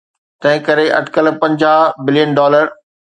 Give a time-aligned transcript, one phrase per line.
[0.45, 2.65] تنهنڪري اٽڪل پنجاهه بلين ڊالر.